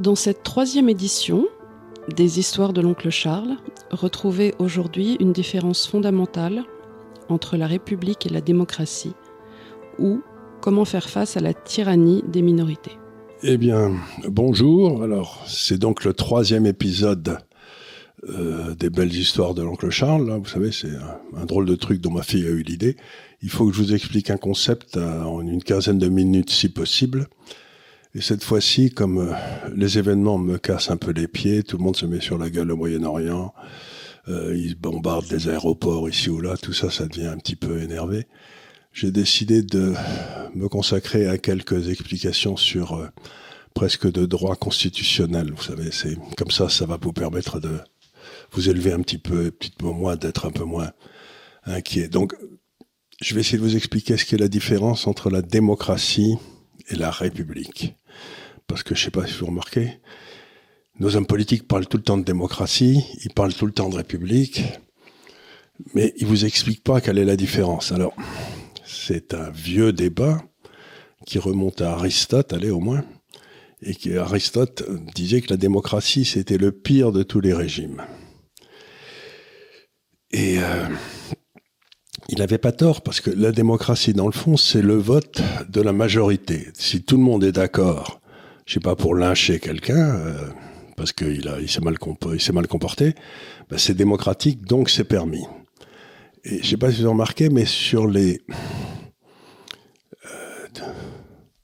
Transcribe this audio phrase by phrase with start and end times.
[0.00, 1.46] Dans cette troisième édition
[2.16, 3.56] des Histoires de l'oncle Charles,
[3.92, 6.64] retrouvez aujourd'hui une différence fondamentale
[7.28, 9.14] entre la République et la démocratie,
[10.00, 10.20] ou
[10.60, 12.98] comment faire face à la tyrannie des minorités.
[13.44, 13.92] Eh bien,
[14.26, 15.04] bonjour.
[15.04, 17.38] Alors, c'est donc le troisième épisode
[18.28, 20.40] euh, des belles histoires de l'oncle Charles.
[20.42, 20.90] Vous savez, c'est
[21.36, 22.96] un, drôle de truc dont ma fille a eu l'idée.
[23.42, 27.28] Il faut que je vous explique un concept en une quinzaine de minutes si possible.
[28.16, 29.34] Et cette fois-ci, comme euh,
[29.74, 32.48] les événements me cassent un peu les pieds, tout le monde se met sur la
[32.48, 33.52] gueule au Moyen-Orient,
[34.28, 37.82] euh, ils bombardent des aéroports ici ou là, tout ça, ça devient un petit peu
[37.82, 38.26] énervé.
[38.92, 39.94] J'ai décidé de
[40.54, 43.08] me consacrer à quelques explications sur euh,
[43.74, 45.52] presque de droit constitutionnel.
[45.52, 47.80] Vous savez, c'est comme ça, ça va vous permettre de
[48.52, 50.92] vous élever un petit peu, petit peu moins, d'être un peu moins
[51.64, 52.06] inquiet.
[52.06, 52.36] Donc,
[53.20, 56.36] je vais essayer de vous expliquer ce qu'est la différence entre la démocratie
[56.88, 57.94] et la République.
[58.66, 60.00] Parce que je sais pas si vous remarquez,
[61.00, 63.96] nos hommes politiques parlent tout le temps de démocratie, ils parlent tout le temps de
[63.96, 64.62] République,
[65.94, 67.92] mais ils vous expliquent pas quelle est la différence.
[67.92, 68.14] Alors,
[68.84, 70.42] c'est un vieux débat
[71.26, 73.04] qui remonte à Aristote, allez au moins,
[73.82, 78.02] et qui Aristote disait que la démocratie c'était le pire de tous les régimes.
[80.30, 80.86] Et euh,
[82.28, 85.80] il n'avait pas tort parce que la démocratie, dans le fond, c'est le vote de
[85.80, 86.68] la majorité.
[86.74, 88.20] Si tout le monde est d'accord,
[88.66, 90.48] je sais pas pour lyncher quelqu'un euh,
[90.96, 91.96] parce qu'il il s'est mal,
[92.52, 93.14] mal comporté,
[93.68, 95.44] ben c'est démocratique, donc c'est permis.
[96.44, 98.40] Et je sais pas si vous avez remarqué, mais sur les
[100.26, 100.66] euh,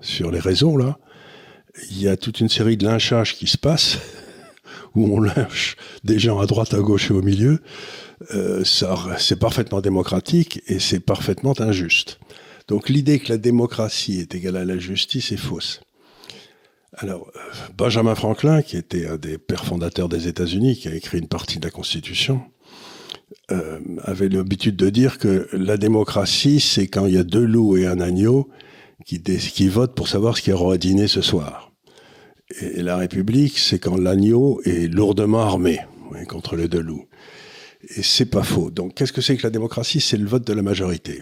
[0.00, 0.98] sur les réseaux là,
[1.90, 3.98] il y a toute une série de lynchages qui se passent
[4.94, 7.60] où on lynche des gens à droite, à gauche et au milieu.
[8.34, 12.18] Euh, c'est parfaitement démocratique et c'est parfaitement injuste.
[12.68, 15.80] Donc l'idée que la démocratie est égale à la justice est fausse.
[16.96, 17.40] Alors, euh,
[17.76, 21.58] Benjamin Franklin, qui était un des pères fondateurs des États-Unis, qui a écrit une partie
[21.58, 22.40] de la Constitution,
[23.50, 27.76] euh, avait l'habitude de dire que la démocratie, c'est quand il y a deux loups
[27.76, 28.48] et un agneau
[29.04, 31.73] qui, qui votent pour savoir ce qu'il y aura à dîner ce soir.
[32.60, 35.80] Et la République, c'est quand l'agneau est lourdement armé
[36.28, 37.06] contre les deux loups.
[37.96, 38.70] Et c'est pas faux.
[38.70, 40.00] Donc, qu'est-ce que c'est que la démocratie?
[40.00, 41.20] C'est le vote de la majorité.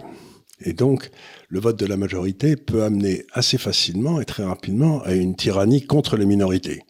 [0.65, 1.11] Et donc,
[1.49, 5.85] le vote de la majorité peut amener assez facilement et très rapidement à une tyrannie
[5.87, 6.83] contre les minorités.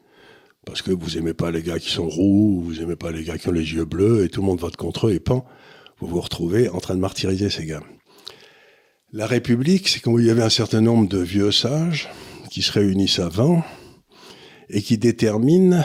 [0.66, 3.38] Parce que vous aimez pas les gars qui sont roux, vous aimez pas les gars
[3.38, 5.44] qui ont les yeux bleus, et tout le monde vote contre eux, et pan,
[5.98, 7.82] vous vous retrouvez en train de martyriser ces gars.
[9.12, 12.08] La République, c'est quand il y avait un certain nombre de vieux sages
[12.50, 13.64] qui se réunissent avant
[14.68, 15.84] et qui déterminent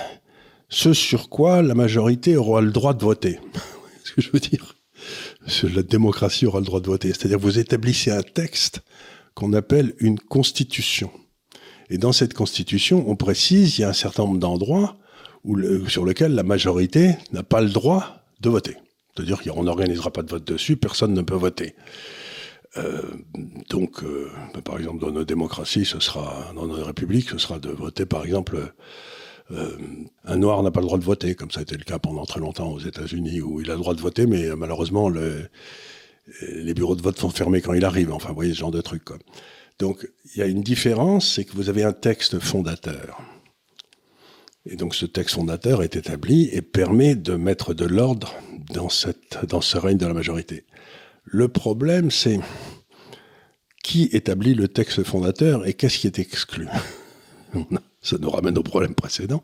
[0.69, 3.39] ce sur quoi la majorité aura le droit de voter
[4.17, 4.75] je veux dire
[5.75, 7.09] La démocratie aura le droit de voter.
[7.09, 8.81] C'est-à-dire vous établissez un texte
[9.33, 11.11] qu'on appelle une constitution.
[11.89, 14.97] Et dans cette constitution, on précise, il y a un certain nombre d'endroits
[15.87, 18.75] sur lesquels la majorité n'a pas le droit de voter.
[19.15, 21.75] C'est-à-dire qu'on n'organisera pas de vote dessus, personne ne peut voter.
[22.75, 23.01] Euh,
[23.69, 24.29] donc, euh,
[24.63, 28.25] par exemple, dans nos démocraties, ce sera, dans nos républiques, ce sera de voter, par
[28.25, 28.73] exemple,
[29.51, 29.77] euh,
[30.25, 32.25] un noir n'a pas le droit de voter, comme ça a été le cas pendant
[32.25, 35.49] très longtemps aux États-Unis, où il a le droit de voter, mais malheureusement, le,
[36.41, 38.11] les bureaux de vote sont fermés quand il arrive.
[38.11, 39.05] Enfin, vous voyez ce genre de truc.
[39.05, 39.17] Quoi.
[39.79, 43.21] Donc, il y a une différence, c'est que vous avez un texte fondateur.
[44.69, 48.33] Et donc, ce texte fondateur est établi et permet de mettre de l'ordre
[48.73, 50.65] dans ce règne de la majorité.
[51.29, 52.39] Le problème, c'est
[53.83, 56.67] qui établit le texte fondateur et qu'est-ce qui est exclu
[58.01, 59.43] ça nous ramène au problème précédent.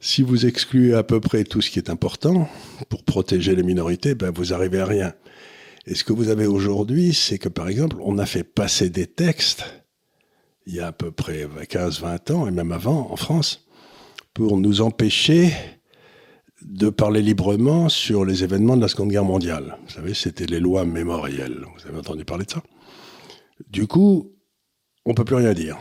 [0.00, 2.48] Si vous excluez à peu près tout ce qui est important
[2.88, 5.12] pour protéger les minorités, ben vous arrivez à rien.
[5.86, 9.06] Et ce que vous avez aujourd'hui, c'est que par exemple, on a fait passer des
[9.06, 9.64] textes
[10.66, 13.66] il y a à peu près 15-20 ans, et même avant, en France,
[14.32, 15.52] pour nous empêcher
[16.64, 19.78] de parler librement sur les événements de la Seconde Guerre mondiale.
[19.84, 21.64] Vous savez, c'était les lois mémorielles.
[21.76, 22.62] Vous avez entendu parler de ça?
[23.68, 24.32] Du coup,
[25.04, 25.78] on peut plus rien dire.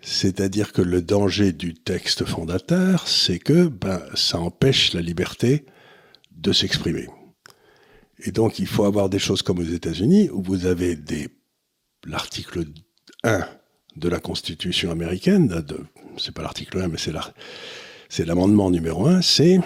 [0.00, 5.64] C'est-à-dire que le danger du texte fondateur, c'est que ben, ça empêche la liberté
[6.32, 7.08] de s'exprimer.
[8.24, 10.98] Et donc, il faut avoir des choses comme aux États-Unis, où vous avez
[12.04, 12.64] l'article
[13.24, 13.46] 1
[13.96, 15.64] de la Constitution américaine,
[16.16, 17.12] c'est pas l'article 1, mais c'est,
[18.12, 19.58] c'est l'amendement numéro 1, c'est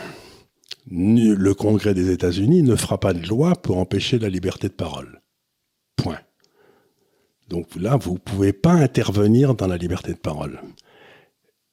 [0.89, 5.21] le Congrès des États-Unis ne fera pas de loi pour empêcher la liberté de parole.
[5.97, 6.21] Point.
[7.49, 10.61] Donc là, vous ne pouvez pas intervenir dans la liberté de parole.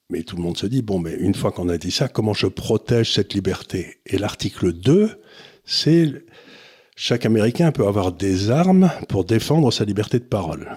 [0.09, 2.33] Mais tout le monde se dit, bon, mais une fois qu'on a dit ça, comment
[2.33, 3.99] je protège cette liberté?
[4.07, 5.11] Et l'article 2,
[5.65, 6.25] c'est
[6.95, 10.75] chaque Américain peut avoir des armes pour défendre sa liberté de parole.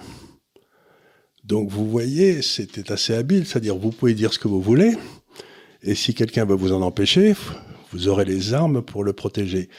[1.43, 4.95] Donc vous voyez, c'était assez habile, c'est-à-dire vous pouvez dire ce que vous voulez,
[5.83, 7.35] et si quelqu'un veut vous en empêcher,
[7.91, 9.69] vous aurez les armes pour le protéger.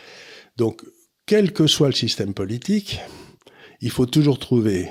[0.56, 0.82] Donc,
[1.26, 3.00] quel que soit le système politique,
[3.80, 4.88] il faut toujours trouver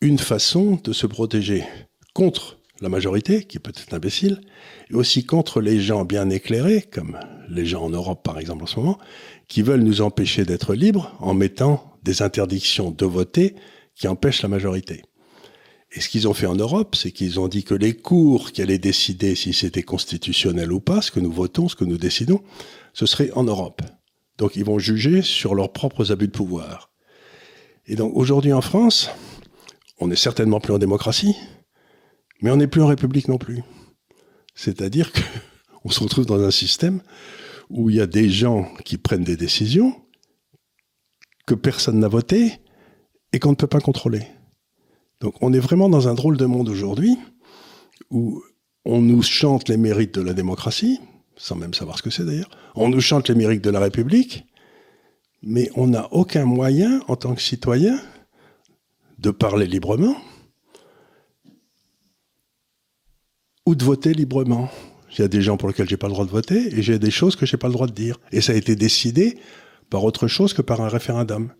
[0.00, 1.64] une façon de se protéger
[2.12, 4.40] contre la majorité, qui est peut-être imbécile,
[4.90, 7.18] et aussi contre les gens bien éclairés, comme
[7.48, 8.98] les gens en Europe par exemple en ce moment,
[9.48, 13.54] qui veulent nous empêcher d'être libres en mettant des interdictions de voter
[13.94, 15.02] qui empêchent la majorité.
[15.94, 18.60] Et ce qu'ils ont fait en Europe, c'est qu'ils ont dit que les cours qui
[18.62, 22.42] allaient décider si c'était constitutionnel ou pas, ce que nous votons, ce que nous décidons,
[22.92, 23.80] ce serait en Europe.
[24.36, 26.90] Donc ils vont juger sur leurs propres abus de pouvoir.
[27.86, 29.08] Et donc aujourd'hui en France,
[30.00, 31.36] on n'est certainement plus en démocratie,
[32.42, 33.62] mais on n'est plus en République non plus.
[34.56, 37.02] C'est-à-dire qu'on se retrouve dans un système
[37.70, 39.94] où il y a des gens qui prennent des décisions
[41.46, 42.58] que personne n'a voté
[43.32, 44.26] et qu'on ne peut pas contrôler.
[45.24, 47.16] Donc on est vraiment dans un drôle de monde aujourd'hui
[48.10, 48.42] où
[48.84, 51.00] on nous chante les mérites de la démocratie,
[51.34, 54.44] sans même savoir ce que c'est d'ailleurs, on nous chante les mérites de la République,
[55.42, 57.98] mais on n'a aucun moyen en tant que citoyen
[59.18, 60.14] de parler librement
[63.64, 64.68] ou de voter librement.
[65.16, 66.98] Il y a des gens pour lesquels j'ai pas le droit de voter et j'ai
[66.98, 68.20] des choses que j'ai pas le droit de dire.
[68.30, 69.38] Et ça a été décidé
[69.88, 71.50] par autre chose que par un référendum.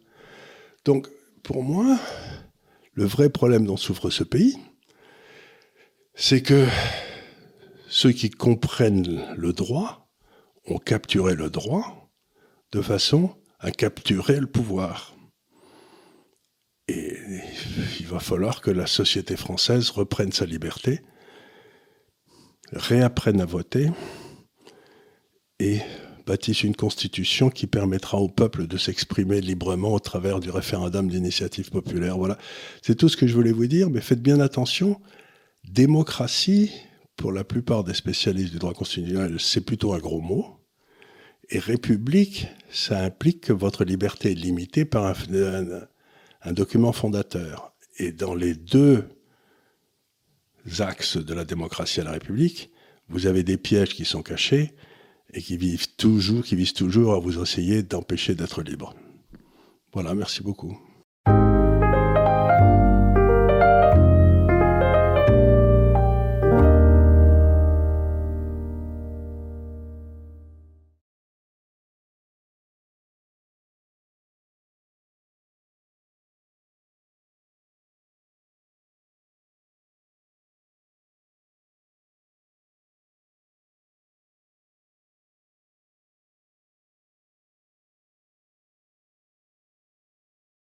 [0.85, 1.09] Donc,
[1.43, 1.99] pour moi,
[2.95, 4.57] le vrai problème dont souffre ce pays,
[6.15, 6.67] c'est que
[7.89, 10.09] ceux qui comprennent le droit
[10.67, 12.11] ont capturé le droit
[12.73, 15.15] de façon à capturer le pouvoir.
[16.89, 17.17] Et
[17.99, 21.01] il va falloir que la société française reprenne sa liberté,
[22.73, 23.91] réapprenne à voter
[25.59, 25.81] et
[26.27, 31.71] bâtisse une constitution qui permettra au peuple de s'exprimer librement au travers du référendum d'initiative
[31.71, 32.17] populaire.
[32.17, 32.39] Voilà,
[32.83, 35.01] c'est tout ce que je voulais vous dire, mais faites bien attention.
[35.69, 36.73] Démocratie,
[37.17, 40.61] pour la plupart des spécialistes du droit constitutionnel, c'est plutôt un gros mot.
[41.51, 45.15] Et république, ça implique que votre liberté est limitée par un,
[46.43, 47.75] un document fondateur.
[47.99, 49.05] Et dans les deux
[50.79, 52.71] axes de la démocratie à la République,
[53.09, 54.75] vous avez des pièges qui sont cachés
[55.35, 58.95] et qui vivent toujours, qui visent toujours à vous essayer d'empêcher d'être libre.
[59.93, 60.79] Voilà, merci beaucoup.